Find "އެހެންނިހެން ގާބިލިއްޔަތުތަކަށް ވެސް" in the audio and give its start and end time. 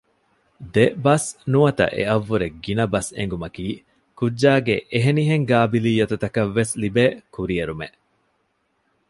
4.91-6.73